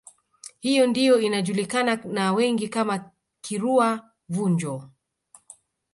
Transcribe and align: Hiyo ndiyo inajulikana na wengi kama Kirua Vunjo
Hiyo 0.59 0.87
ndiyo 0.87 1.19
inajulikana 1.19 1.95
na 1.95 2.33
wengi 2.33 2.67
kama 2.69 3.11
Kirua 3.41 4.11
Vunjo 4.29 4.89